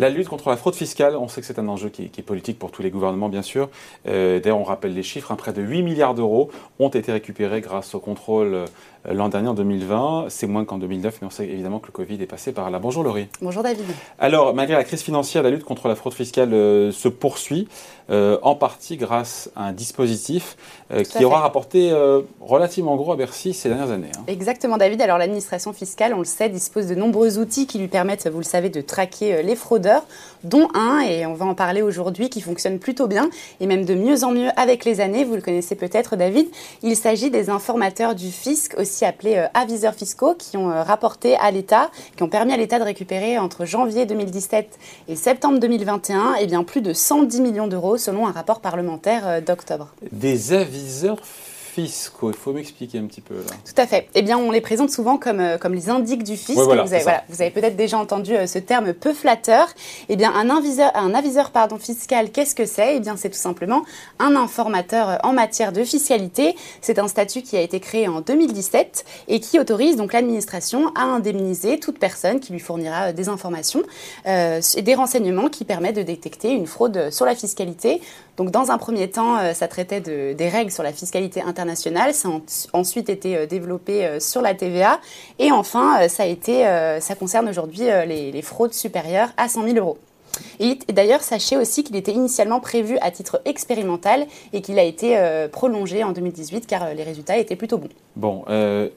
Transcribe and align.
La 0.00 0.08
lutte 0.08 0.28
contre 0.28 0.48
la 0.48 0.56
fraude 0.56 0.74
fiscale, 0.74 1.14
on 1.14 1.28
sait 1.28 1.42
que 1.42 1.46
c'est 1.46 1.58
un 1.58 1.68
enjeu 1.68 1.90
qui 1.90 2.04
est, 2.04 2.22
politique 2.22 2.58
pour 2.58 2.70
tous 2.70 2.80
les 2.80 2.88
gouvernements, 2.88 3.28
bien 3.28 3.42
sûr. 3.42 3.68
Euh, 4.08 4.40
d'ailleurs, 4.40 4.58
on 4.58 4.64
rappelle 4.64 4.94
les 4.94 5.02
chiffres, 5.02 5.30
hein, 5.30 5.36
près 5.36 5.52
de 5.52 5.60
8 5.60 5.82
milliards 5.82 6.14
d'euros 6.14 6.50
ont 6.78 6.88
été 6.88 7.12
récupérés 7.12 7.60
grâce 7.60 7.94
au 7.94 8.00
contrôle 8.00 8.54
euh, 8.54 8.66
l'an 9.12 9.28
dernier, 9.28 9.48
en 9.48 9.54
2020. 9.54 10.28
C'est 10.30 10.46
moins 10.46 10.64
qu'en 10.64 10.78
2009, 10.78 11.18
mais 11.20 11.26
on 11.26 11.30
sait 11.30 11.44
évidemment 11.44 11.80
que 11.80 11.88
le 11.88 11.92
Covid 11.92 12.14
est 12.14 12.26
passé 12.26 12.52
par 12.52 12.70
là. 12.70 12.78
Bonjour 12.78 13.02
Laurie. 13.02 13.28
Bonjour 13.42 13.62
David. 13.62 13.84
Alors, 14.18 14.54
malgré 14.54 14.74
la 14.74 14.84
crise 14.84 15.02
financière, 15.02 15.42
la 15.42 15.50
lutte 15.50 15.64
contre 15.64 15.86
la 15.86 15.94
fraude 15.94 16.14
fiscale 16.14 16.54
euh, 16.54 16.92
se 16.92 17.08
poursuit, 17.08 17.68
en 18.42 18.56
partie 18.56 18.96
grâce 18.96 19.52
à 19.54 19.66
un 19.66 19.72
dispositif 19.72 20.56
qui 21.08 21.24
aura 21.24 21.38
rapporté 21.42 21.92
relativement 22.40 22.96
gros 22.96 23.12
à 23.12 23.16
Bercy 23.16 23.54
ces 23.54 23.68
dernières 23.68 23.92
années. 23.92 24.10
Hein. 24.18 24.24
Exactement 24.26 24.78
David. 24.78 25.00
Alors 25.00 25.16
l'administration 25.16 25.72
fiscale, 25.72 26.12
on 26.14 26.18
le 26.18 26.24
sait, 26.24 26.48
dispose 26.48 26.88
de 26.88 26.96
nombreux 26.96 27.38
outils 27.38 27.68
qui 27.68 27.78
lui 27.78 27.86
permettent, 27.86 28.26
vous 28.26 28.38
le 28.38 28.44
savez, 28.44 28.68
de 28.68 28.80
traquer 28.80 29.44
les 29.44 29.54
fraudeurs 29.54 29.89
dont 30.44 30.68
un, 30.74 31.00
et 31.00 31.26
on 31.26 31.34
va 31.34 31.44
en 31.46 31.54
parler 31.54 31.82
aujourd'hui, 31.82 32.30
qui 32.30 32.40
fonctionne 32.40 32.78
plutôt 32.78 33.06
bien, 33.06 33.28
et 33.60 33.66
même 33.66 33.84
de 33.84 33.94
mieux 33.94 34.24
en 34.24 34.32
mieux 34.32 34.48
avec 34.56 34.84
les 34.84 35.00
années. 35.00 35.24
Vous 35.24 35.34
le 35.34 35.42
connaissez 35.42 35.74
peut-être, 35.74 36.16
David. 36.16 36.48
Il 36.82 36.96
s'agit 36.96 37.30
des 37.30 37.50
informateurs 37.50 38.14
du 38.14 38.30
fisc, 38.30 38.74
aussi 38.78 39.04
appelés 39.04 39.36
euh, 39.36 39.46
aviseurs 39.54 39.94
fiscaux, 39.94 40.34
qui 40.34 40.56
ont 40.56 40.70
euh, 40.70 40.82
rapporté 40.82 41.36
à 41.36 41.50
l'État, 41.50 41.90
qui 42.16 42.22
ont 42.22 42.28
permis 42.28 42.52
à 42.52 42.56
l'État 42.56 42.78
de 42.78 42.84
récupérer 42.84 43.38
entre 43.38 43.64
janvier 43.64 44.06
2017 44.06 44.78
et 45.08 45.16
septembre 45.16 45.58
2021 45.58 46.34
et 46.34 46.42
eh 46.42 46.46
bien, 46.46 46.64
plus 46.64 46.80
de 46.80 46.92
110 46.92 47.40
millions 47.40 47.66
d'euros 47.66 47.96
selon 47.98 48.26
un 48.26 48.32
rapport 48.32 48.60
parlementaire 48.60 49.26
euh, 49.26 49.40
d'octobre. 49.40 49.88
Des 50.12 50.52
aviseurs. 50.52 51.18
Il 51.84 52.32
faut 52.34 52.52
m'expliquer 52.52 52.98
un 52.98 53.04
petit 53.04 53.20
peu 53.20 53.34
là. 53.34 53.54
Tout 53.64 53.80
à 53.80 53.86
fait. 53.86 54.08
Eh 54.14 54.22
bien, 54.22 54.38
on 54.38 54.50
les 54.50 54.60
présente 54.60 54.90
souvent 54.90 55.16
comme, 55.16 55.40
euh, 55.40 55.58
comme 55.58 55.74
les 55.74 55.88
indiques 55.88 56.24
du 56.24 56.36
fisc. 56.36 56.58
vous, 56.58 56.70
avez, 56.70 57.50
peut-être 57.50 57.76
déjà 57.76 57.98
entendu 57.98 58.34
euh, 58.34 58.46
ce 58.46 58.58
terme 58.58 58.92
peu 58.92 59.12
flatteur. 59.12 59.68
Eh 60.08 60.16
bien, 60.16 60.32
un 60.34 60.50
aviseur, 60.50 60.90
un 60.94 61.14
aviseur 61.14 61.50
pardon, 61.50 61.78
fiscal, 61.78 62.30
qu'est-ce 62.30 62.54
que 62.54 62.66
c'est? 62.66 62.96
Eh 62.96 63.00
bien, 63.00 63.16
c'est 63.16 63.30
tout 63.30 63.38
simplement 63.38 63.82
un 64.18 64.36
informateur 64.36 65.08
euh, 65.08 65.16
en 65.22 65.32
matière 65.32 65.72
de 65.72 65.84
fiscalité. 65.84 66.54
C'est 66.80 66.98
un 66.98 67.08
statut 67.08 67.42
qui 67.42 67.56
a 67.56 67.60
été 67.60 67.80
créé 67.80 68.08
en 68.08 68.20
2017 68.20 69.04
et 69.28 69.40
qui 69.40 69.58
autorise 69.58 69.96
donc 69.96 70.12
l'administration 70.12 70.92
à 70.94 71.02
indemniser 71.02 71.78
toute 71.78 71.98
personne 71.98 72.40
qui 72.40 72.52
lui 72.52 72.60
fournira 72.60 73.12
des 73.12 73.28
informations 73.28 73.82
et 74.26 74.82
des 74.82 74.94
renseignements 74.94 75.48
qui 75.48 75.64
permettent 75.64 75.96
de 75.96 76.02
détecter 76.02 76.50
une 76.50 76.66
fraude 76.66 77.10
sur 77.10 77.24
la 77.24 77.34
fiscalité. 77.34 78.00
Donc, 78.36 78.50
dans 78.50 78.70
un 78.70 78.78
premier 78.78 79.10
temps, 79.10 79.38
ça 79.54 79.68
traitait 79.68 80.00
de, 80.00 80.32
des 80.32 80.48
règles 80.48 80.70
sur 80.70 80.82
la 80.82 80.92
fiscalité 80.92 81.42
internationale 81.42 81.69
Ça 81.76 82.28
a 82.28 82.76
ensuite 82.76 83.08
été 83.08 83.36
euh, 83.36 83.46
développé 83.46 84.06
euh, 84.06 84.20
sur 84.20 84.42
la 84.42 84.54
TVA. 84.54 85.00
Et 85.38 85.52
enfin, 85.52 86.02
euh, 86.02 86.08
ça, 86.08 86.24
a 86.24 86.26
été, 86.26 86.64
ça 87.00 87.14
concerne 87.14 87.48
aujourd'hui 87.48 87.86
les 88.06 88.42
fraudes 88.42 88.74
supérieures 88.74 89.28
à 89.36 89.48
100 89.48 89.64
000 89.64 89.76
euros. 89.76 89.98
Et, 90.58 90.78
d'ailleurs, 90.92 91.22
sachez 91.22 91.56
aussi 91.56 91.84
qu'il 91.84 91.96
était 91.96 92.12
initialement 92.12 92.60
prévu 92.60 92.98
à 93.00 93.10
titre 93.10 93.40
expérimental 93.44 94.26
et 94.52 94.60
qu'il 94.60 94.78
a 94.78 94.82
été 94.82 95.16
euh, 95.16 95.48
prolongé 95.48 96.04
en 96.04 96.12
2018 96.12 96.66
car 96.66 96.82
euh, 96.82 96.94
les 96.94 97.02
résultats 97.02 97.36
étaient 97.38 97.56
plutôt 97.56 97.78
bons. 97.78 97.88
Bon, 98.16 98.44
euh, 98.48 98.88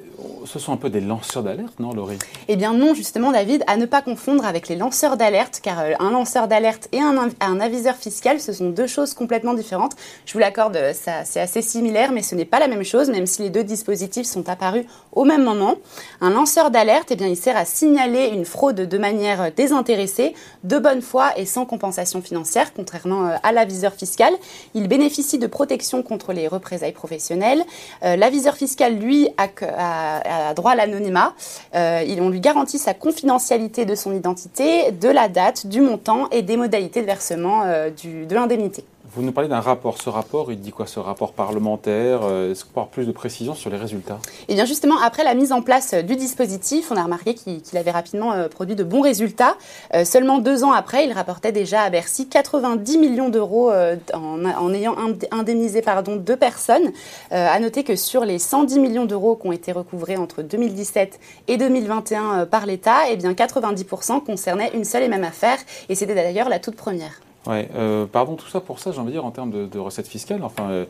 ce 0.45 0.59
sont 0.59 0.73
un 0.73 0.77
peu 0.77 0.89
des 0.89 1.00
lanceurs 1.00 1.44
d'alerte, 1.44 1.80
non, 1.80 1.94
Laurie? 1.94 2.17
Eh 2.47 2.55
bien 2.55 2.73
non, 2.73 2.94
justement, 2.94 3.31
David, 3.31 3.63
à 3.67 3.77
ne 3.77 3.85
pas 3.85 4.02
confondre 4.02 4.45
avec 4.45 4.67
les 4.67 4.75
lanceurs 4.75 5.17
d'alerte, 5.17 5.59
car 5.61 5.80
un 6.00 6.11
lanceur 6.11 6.47
d'alerte 6.47 6.89
et 6.91 7.00
un, 7.00 7.30
un, 7.39 7.59
aviseur 7.59 7.95
fiscal, 7.95 8.39
ce 8.39 8.53
sont 8.53 8.69
deux 8.69 8.88
choses 8.88 9.13
complètement 9.13 9.53
différentes. 9.53 9.94
Je 10.25 10.33
vous 10.33 10.39
l'accorde, 10.39 10.78
c'est 10.94 11.39
assez 11.39 11.61
similaire, 11.61 12.11
mais 12.11 12.22
ce 12.22 12.35
n'est 12.35 12.45
pas 12.45 12.59
la 12.59 12.67
même 12.67 12.83
chose, 12.83 13.09
même 13.09 13.28
si 13.28 13.44
les 13.44 13.50
deux 13.50 13.63
dispositifs 13.63 14.25
sont 14.25 14.50
apparus 14.50 14.85
au 15.11 15.25
même 15.25 15.44
moment. 15.44 15.75
Un 16.22 16.31
lanceur 16.31 16.72
d'alerte, 16.72 17.09
eh 17.11 17.16
bien, 17.16 17.28
il 17.28 17.38
sert 17.38 17.55
à 17.55 17.66
signaler 17.66 18.30
une 18.33 18.45
fraude 18.45 18.75
de 18.75 18.97
manière 18.97 19.52
désintéressée, 19.55 20.33
de 20.63 20.78
bonne 20.80 21.02
foi 21.02 21.32
et 21.38 21.45
sans 21.45 21.66
compensation 21.66 22.21
financière, 22.21 22.73
contrairement 22.73 23.27
euh, 23.27 23.35
à 23.44 23.51
l'aviseur 23.51 23.94
fiscal. 23.94 24.33
Il 24.73 24.88
bénéficie 24.88 25.38
de 25.38 25.47
protection 25.47 26.03
contre 26.03 26.33
les 26.33 26.47
représailles 26.47 26.91
professionnelles. 26.91 27.63
Euh, 28.03 28.16
l'aviseur 28.16 28.55
fiscal, 28.55 28.97
lui, 28.97 29.29
a, 29.38 30.53
droit 30.53 30.72
à 30.72 30.75
l'anonymat. 30.75 31.33
Euh, 31.75 32.03
on 32.19 32.29
lui 32.29 32.39
garantit 32.39 32.77
sa 32.77 32.93
confidentialité 32.93 33.85
de 33.85 33.95
son 33.95 34.13
identité, 34.13 34.91
de 34.91 35.09
la 35.09 35.27
date, 35.27 35.67
du 35.67 35.81
montant 35.81 36.29
et 36.31 36.41
des 36.41 36.57
modalités 36.57 37.01
de 37.01 37.05
versement 37.05 37.66
de 37.66 38.33
l'indemnité. 38.33 38.85
Vous 39.16 39.22
nous 39.22 39.31
parlez 39.31 39.47
d'un 39.47 39.59
rapport. 39.59 40.01
Ce 40.01 40.09
rapport, 40.09 40.51
il 40.51 40.59
dit 40.59 40.72
quoi 40.72 40.88
Ce 40.88 41.00
rapport 41.00 41.34
parlementaire 41.34 42.22
euh, 42.24 42.51
Est-ce 42.51 42.66
qu'on 42.66 42.72
peut 42.72 42.79
avoir 42.79 42.88
plus 42.88 43.06
de 43.06 43.12
précisions 43.12 43.53
sur 43.53 43.69
les 43.69 43.78
résultats? 43.78 44.18
Eh 44.47 44.56
bien, 44.56 44.66
justement, 44.66 45.00
après 45.03 45.24
la 45.24 45.35
mise 45.35 45.51
en 45.51 45.62
place 45.62 45.94
du 45.94 46.16
dispositif, 46.16 46.90
on 46.90 46.96
a 46.96 47.03
remarqué 47.03 47.35
qu'il 47.35 47.78
avait 47.78 47.91
rapidement 47.91 48.34
euh, 48.34 48.47
produit 48.47 48.75
de 48.75 48.84
bons 48.84 49.02
résultats. 49.02 49.56
Euh, 49.94 50.03
seulement 50.03 50.40
deux 50.40 50.63
ans 50.63 50.72
après, 50.72 51.06
il 51.06 51.13
rapportait 51.13 51.52
déjà 51.52 51.81
à 51.84 51.91
Bercy 51.91 52.28
90 52.28 52.97
millions 52.97 53.29
d'euros 53.29 53.72
en, 54.13 54.73
ayant 54.73 54.96
indemnisé 55.29 55.84
pardon, 55.84 56.16
deux 56.16 56.38
personnes. 56.38 56.91
à 57.29 57.59
noter 57.59 57.84
que 57.84 57.96
sur 57.96 58.25
les 58.25 58.40
110 58.40 58.79
millions 58.79 59.06
d'euros 59.06 59.35
qui 59.35 59.47
ont 59.47 59.52
été 59.52 59.72
recouvrés 59.72 60.18
entre 60.18 60.41
2017 60.41 61.19
et 61.47 61.57
2021 61.57 62.47
par 62.47 62.66
l'État, 62.66 63.09
eh 63.09 63.18
bien 63.18 63.34
90% 63.34 64.23
concernaient 64.23 64.72
une 64.73 64.85
seule 64.85 65.03
et 65.03 65.07
même 65.07 65.23
affaire. 65.23 65.57
Et 65.90 65.96
c'était 65.96 66.16
d'ailleurs 66.16 66.50
la 66.50 66.59
toute 66.59 66.75
première. 66.75 67.22
Ouais, 67.45 67.67
euh, 67.75 68.05
pardon, 68.05 68.35
tout 68.35 68.47
ça 68.47 68.61
pour 68.61 68.79
ça, 68.79 68.91
j'ai 68.91 68.99
envie 68.99 69.07
de 69.07 69.13
dire, 69.13 69.25
en 69.25 69.31
termes 69.31 69.67
de, 69.67 69.79
recettes 69.79 70.07
fiscales. 70.07 70.43
Enfin, 70.43 70.69
euh, 70.69 70.85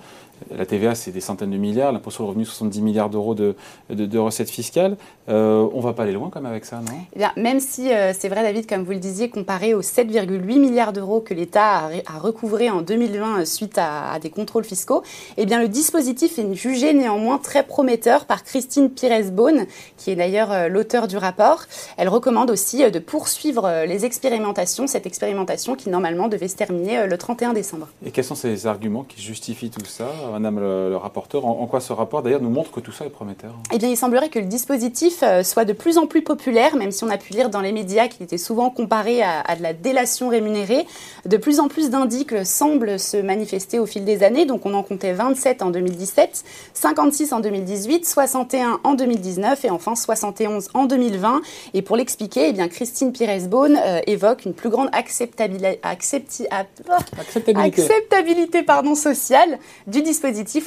la 0.52 0.66
TVA, 0.66 0.96
c'est 0.96 1.12
des 1.12 1.22
centaines 1.22 1.52
de 1.52 1.58
milliards, 1.58 1.92
l'impôt 1.92 2.12
sur 2.12 2.24
le 2.24 2.30
revenu, 2.30 2.46
70 2.46 2.82
milliards 2.82 3.10
d'euros 3.10 3.36
de, 3.36 3.56
de, 3.90 4.18
recettes 4.18 4.50
fiscales. 4.50 4.98
Euh, 5.30 5.68
on 5.74 5.78
ne 5.78 5.84
va 5.84 5.94
pas 5.94 6.04
aller 6.04 6.12
loin 6.12 6.30
quand 6.32 6.42
même 6.42 6.52
avec 6.52 6.66
ça, 6.66 6.78
non? 6.78 6.94
Eh 7.14 7.20
bien, 7.20 7.32
Même 7.38 7.60
si 7.60 7.90
c'est 8.14 8.30
vrai, 8.30 8.44
David, 8.44 8.68
comme 8.68 8.84
vous 8.84 8.92
le 8.92 9.00
disiez, 9.00 9.30
comparé 9.30 9.74
aux 9.74 9.82
7,8 9.82 10.60
milliards 10.60 10.94
d'euros 10.94 11.22
que 11.22 11.34
l'État 11.34 11.90
a, 12.06 12.20
recouvré 12.20 12.70
en 12.70 12.82
2020 12.82 13.46
suite 13.46 13.78
à, 13.78 14.20
des 14.20 14.30
contrôles 14.30 14.66
fiscaux, 14.66 15.04
eh 15.38 15.46
bien, 15.46 15.62
le 15.62 15.68
dispositif 15.68 16.40
est 16.40 16.54
jugé 16.54 16.94
néanmoins 16.94 17.38
très 17.38 17.64
prometteur 17.64 18.26
par 18.26 18.44
Christine 18.44 18.90
Pires-Beaune, 18.90 19.66
qui 19.98 20.12
est 20.12 20.16
d'ailleurs 20.16 20.70
l'auteur 20.70 21.08
du 21.08 21.18
rapport. 21.18 21.64
Elle 21.98 22.10
recommande 22.10 22.52
aussi 22.52 22.90
de 22.90 23.00
poursuivre 23.00 23.86
les 23.86 24.06
expérimentations, 24.06 24.88
cette 24.88 25.06
expérimentation 25.06 25.76
qui 25.76 25.90
normalement 25.90 26.28
devait 26.28 26.48
se 26.48 26.56
terminer 26.56 27.00
euh, 27.00 27.08
le 27.08 27.18
31 27.18 27.54
décembre. 27.54 27.88
Et 28.06 28.12
quels 28.12 28.24
sont 28.24 28.36
ces 28.36 28.68
arguments 28.68 29.04
qui 29.04 29.22
justifient 29.22 29.70
tout 29.70 29.86
ça, 29.86 30.10
Madame 30.34 30.60
le, 30.60 30.98
rapporteur 30.98 31.46
en, 31.46 31.68
quoi 31.68 31.80
ce 31.80 31.94
rapport 31.94 32.24
d'ailleurs 32.24 32.42
nous 32.42 32.50
montre 32.50 32.72
que 32.72 32.80
tout 32.80 32.92
ça 32.92 33.06
est 33.06 33.10
prometteur 33.10 33.54
Eh 33.72 33.78
bien, 33.78 33.90
il 33.90 33.98
semblerait 33.98 34.30
que 34.30 34.40
le 34.40 34.46
dispositif 34.46 35.22
euh, 35.22 35.44
soit 35.44 35.64
de 35.64 35.74
plus 35.74 36.00
en 36.00 36.08
plus 36.08 36.24
populaire, 36.24 36.76
même 36.76 36.92
si 36.92 37.04
on 37.04 37.10
a 37.10 37.18
pu 37.18 37.34
lire 37.34 37.52
dans 37.52 37.62
les 37.62 37.72
médias 37.72 38.08
qu'il 38.08 38.24
était 38.24 38.40
souvent 38.40 38.72
comparé 38.72 39.22
à, 39.22 39.56
de 39.56 39.62
la 39.62 39.74
délation 39.74 40.30
rémunérée. 40.30 40.88
De 41.26 41.38
plus 41.38 41.60
en 41.60 41.68
plus 41.68 41.92
d'indices 41.92 42.24
semblent 42.46 43.00
se 43.00 43.18
manifester 43.18 43.80
au 43.80 43.86
fil 43.86 44.06
des 44.06 44.24
années. 44.24 44.46
Donc, 44.46 44.66
on 44.66 44.74
en 44.74 44.82
comptait 44.82 45.14
27 45.14 45.62
en 45.62 45.70
2017, 45.70 46.44
56 46.74 47.34
en 47.34 47.40
2018, 47.40 48.08
61 48.08 48.80
en 48.84 48.94
2019 48.94 49.66
et 49.66 49.70
enfin 49.70 49.96
71 49.96 50.70
en 50.74 50.86
2020. 50.86 51.42
Et 51.74 51.82
pour 51.82 51.98
l'expliquer, 51.98 52.50
eh 52.50 52.54
bien, 52.54 52.70
Christine 52.70 53.12
Pires-Beaune 53.12 53.78
euh, 53.84 54.00
évoque 54.08 54.46
une 54.46 54.54
plus 54.54 54.70
grande 54.70 54.90
acceptabilité 54.94 55.80
acceptabilité. 55.84 58.64
pardon, 58.64 58.96
sociale 58.96 59.60
du 59.88 60.02
dispositif 60.02 60.13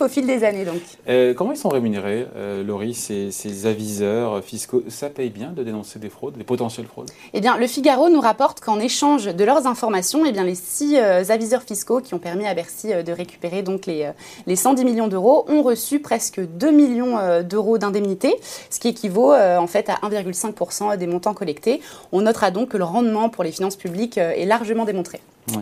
au 0.00 0.08
fil 0.08 0.26
des 0.26 0.44
années. 0.44 0.64
Donc. 0.64 0.80
Euh, 1.08 1.34
comment 1.34 1.52
ils 1.52 1.56
sont 1.56 1.68
rémunérés, 1.68 2.26
euh, 2.36 2.62
Laurie, 2.62 2.94
ces, 2.94 3.66
aviseurs 3.66 4.42
fiscaux? 4.42 4.82
Ça 4.88 5.08
paye 5.10 5.30
bien 5.30 5.52
de 5.52 5.62
dénoncer 5.62 5.98
des 5.98 6.10
fraudes, 6.10 6.36
des 6.36 6.44
potentielles 6.44 6.86
fraudes? 6.86 7.10
Eh 7.32 7.40
bien, 7.40 7.56
le 7.56 7.66
Figaro 7.66 8.08
nous 8.08 8.20
rapporte 8.20 8.60
qu'en 8.60 8.78
échange 8.78 9.26
de 9.26 9.44
leurs 9.44 9.66
informations, 9.66 10.24
eh 10.26 10.32
bien, 10.32 10.44
les 10.44 10.54
six 10.54 10.96
euh, 10.96 11.24
aviseurs 11.28 11.62
fiscaux 11.62 12.00
qui 12.00 12.14
ont 12.14 12.18
permis 12.18 12.46
à 12.46 12.54
Bercy 12.54 12.88
de 12.88 13.12
récupérer 13.12 13.62
donc 13.62 13.86
les, 13.86 14.10
les 14.46 14.56
110 14.56 14.84
millions 14.84 15.08
d'euros 15.08 15.44
ont 15.48 15.62
reçu 15.62 16.00
presque 16.00 16.40
2 16.40 16.70
millions 16.70 17.42
d'euros 17.42 17.78
d'indemnité, 17.78 18.34
ce 18.70 18.80
qui 18.80 18.88
équivaut 18.88 19.32
en 19.32 19.66
fait 19.66 19.88
à 19.88 19.94
1,5% 20.08 20.96
des 20.96 21.06
montants 21.06 21.34
collectés. 21.34 21.80
On 22.12 22.22
notera 22.22 22.50
donc 22.50 22.70
que 22.70 22.76
le 22.76 22.84
rendement 22.84 23.28
pour 23.28 23.44
les 23.44 23.52
finances 23.52 23.76
publiques 23.76 24.18
est 24.18 24.46
largement 24.46 24.84
démontré. 24.84 25.20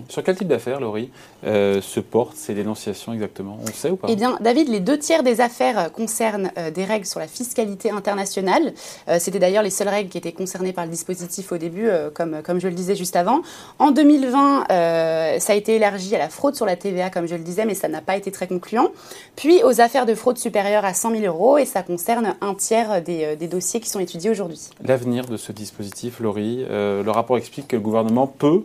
Sur 0.08 0.22
quel 0.22 0.36
type 0.36 0.48
d'affaires, 0.48 0.80
Laurie, 0.80 1.10
euh, 1.44 1.80
se 1.82 2.00
portent 2.00 2.36
ces 2.36 2.54
dénonciations 2.54 3.12
exactement? 3.12 3.58
On 3.62 3.66
sait 3.66 3.90
ou 3.90 3.96
pas? 3.96 4.08
Eh 4.10 4.16
bien, 4.16 4.36
David, 4.40 4.68
les 4.68 4.80
deux 4.80 4.98
tiers 4.98 5.22
des 5.22 5.40
affaires 5.40 5.92
concernent 5.92 6.50
euh, 6.56 6.70
des 6.70 6.84
règles 6.84 7.06
sur 7.06 7.20
la 7.20 7.28
fiscalité 7.28 7.90
internationale. 7.90 8.72
Euh, 9.08 9.18
c'était 9.18 9.38
d'ailleurs 9.38 9.62
les 9.62 9.70
seules 9.70 9.88
règles 9.88 10.08
qui 10.08 10.18
étaient 10.18 10.32
concernées 10.32 10.72
par 10.72 10.84
le 10.84 10.90
dispositif 10.90 11.52
au 11.52 11.58
début, 11.58 11.88
comme, 12.14 12.42
comme 12.42 12.60
je 12.60 12.68
le 12.68 12.74
disais 12.74 12.94
juste 12.94 13.16
avant. 13.16 13.42
En 13.78 13.90
2020, 13.90 14.64
ça 14.68 15.52
a 15.52 15.54
été 15.54 15.76
élargi 15.76 16.14
à 16.14 16.18
la 16.18 16.28
fraude 16.28 16.54
sur 16.54 16.66
la 16.66 16.76
TVA, 16.76 17.10
comme 17.10 17.26
je 17.26 17.34
le 17.34 17.42
disais, 17.42 17.64
mais 17.64 17.74
ça 17.74 17.88
n'a 17.88 18.00
pas 18.00 18.16
été 18.16 18.30
très 18.30 18.46
concluant. 18.46 18.90
Puis 19.36 19.62
aux 19.62 19.80
affaires 19.80 20.06
de 20.06 20.14
fraude 20.14 20.38
supérieures 20.38 20.84
à 20.84 20.94
100 20.94 21.16
000 21.16 21.24
euros, 21.24 21.58
et 21.58 21.64
ça 21.64 21.82
concerne 21.82 22.34
un 22.40 22.54
tiers 22.54 23.02
des, 23.02 23.36
des 23.36 23.48
dossiers 23.48 23.80
qui 23.80 23.88
sont 23.88 24.00
étudiés 24.00 24.30
aujourd'hui. 24.30 24.60
L'avenir 24.82 25.26
de 25.26 25.36
ce 25.36 25.52
dispositif, 25.52 26.20
Laurie, 26.20 26.64
le 26.68 27.10
rapport 27.10 27.36
explique 27.36 27.68
que 27.68 27.76
le 27.76 27.82
gouvernement 27.82 28.26
peut 28.26 28.64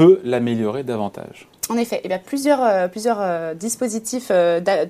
peut 0.00 0.18
l'améliorer 0.24 0.82
davantage 0.82 1.46
En 1.70 1.76
effet, 1.76 2.00
eh 2.02 2.18
plusieurs, 2.18 2.90
plusieurs 2.90 3.54
dispositifs, 3.54 4.32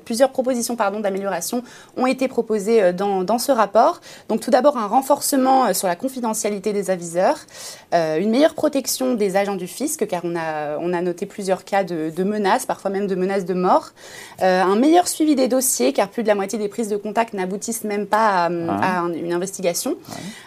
plusieurs 0.06 0.30
propositions 0.30 0.74
d'amélioration 0.74 1.62
ont 1.98 2.06
été 2.06 2.26
proposées 2.26 2.94
dans, 2.94 3.22
dans, 3.22 3.38
ce 3.38 3.52
rapport. 3.52 4.00
Donc 4.30 4.40
tout 4.40 4.50
d'abord 4.50 4.78
un 4.78 4.86
renforcement 4.86 5.74
sur 5.74 5.88
la 5.88 5.94
confidentialité 5.94 6.72
des 6.72 6.88
aviseurs, 6.90 7.36
une 7.92 8.30
meilleure 8.30 8.54
protection 8.54 9.12
des 9.12 9.36
agents 9.36 9.56
du 9.56 9.66
fisc, 9.66 10.06
car 10.06 10.22
on 10.24 10.34
a, 10.36 10.78
on 10.78 10.94
a 10.94 11.02
noté 11.02 11.26
plusieurs 11.26 11.64
cas 11.64 11.84
de, 11.84 12.10
de 12.16 12.24
menaces, 12.24 12.64
parfois 12.64 12.90
même 12.90 13.06
de 13.06 13.14
menaces 13.14 13.44
de 13.44 13.54
mort, 13.54 13.90
un 14.40 14.76
meilleur 14.76 15.06
suivi 15.06 15.34
des 15.34 15.48
dossiers, 15.48 15.92
car 15.92 16.08
plus 16.08 16.22
de 16.22 16.28
la 16.28 16.34
moitié 16.34 16.58
des 16.58 16.68
prises 16.68 16.88
de 16.88 16.96
contact 16.96 17.34
n'aboutissent 17.34 17.84
même 17.84 18.06
pas 18.06 18.46
à, 18.46 18.48
une 18.48 19.34
investigation. 19.34 19.96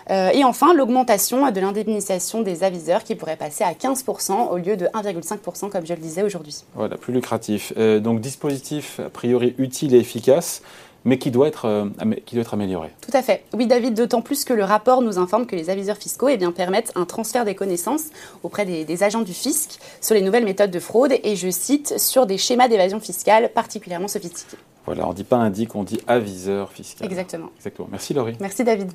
et 0.09 0.43
enfin, 0.43 0.73
l'augmentation 0.73 1.49
de 1.51 1.59
l'indemnisation 1.59 2.41
des 2.41 2.63
aviseurs 2.63 3.03
qui 3.03 3.13
pourrait 3.15 3.37
passer 3.37 3.63
à 3.63 3.73
15% 3.73 4.49
au 4.49 4.57
lieu 4.57 4.77
de 4.77 4.87
1,5% 4.87 5.69
comme 5.69 5.85
je 5.85 5.93
le 5.93 5.99
disais 5.99 6.22
aujourd'hui. 6.23 6.63
Voilà, 6.75 6.97
plus 6.97 7.13
lucratif. 7.13 7.73
Euh, 7.77 7.99
donc 7.99 8.19
dispositif 8.21 8.99
a 8.99 9.09
priori 9.09 9.55
utile 9.57 9.95
et 9.95 9.99
efficace 9.99 10.61
mais 11.05 11.17
qui 11.17 11.31
doit, 11.31 11.47
être, 11.47 11.65
euh, 11.65 11.85
qui 12.25 12.35
doit 12.35 12.43
être 12.43 12.53
amélioré. 12.53 12.89
Tout 13.01 13.15
à 13.15 13.21
fait. 13.21 13.43
Oui, 13.53 13.67
David, 13.67 13.93
d'autant 13.93 14.21
plus 14.21 14.45
que 14.45 14.53
le 14.53 14.63
rapport 14.63 15.01
nous 15.01 15.17
informe 15.17 15.45
que 15.45 15.55
les 15.55 15.69
aviseurs 15.69 15.97
fiscaux 15.97 16.29
eh 16.29 16.37
bien, 16.37 16.51
permettent 16.51 16.91
un 16.95 17.05
transfert 17.05 17.45
des 17.45 17.55
connaissances 17.55 18.05
auprès 18.41 18.65
des, 18.65 18.85
des, 18.85 19.03
agents 19.03 19.21
du 19.21 19.33
fisc 19.33 19.79
sur 20.01 20.15
les 20.15 20.21
nouvelles 20.21 20.45
méthodes 20.45 20.71
de 20.71 20.79
fraude 20.79 21.13
et, 21.23 21.35
je 21.35 21.49
cite, 21.49 21.99
sur 21.99 22.25
des 22.25 22.37
schémas 22.37 22.67
d'évasion 22.67 22.99
fiscale 22.99 23.51
particulièrement 23.53 24.07
sophistiqués. 24.07 24.57
Voilà, 24.85 25.07
on 25.07 25.11
ne 25.11 25.15
dit 25.15 25.23
pas 25.23 25.37
indique, 25.37 25.75
on 25.75 25.83
dit 25.83 25.99
aviseur 26.07 26.71
fiscal. 26.71 27.07
Exactement. 27.07 27.49
Exactement. 27.57 27.87
Merci 27.91 28.13
Laurie. 28.13 28.35
Merci 28.39 28.63
David. 28.63 28.91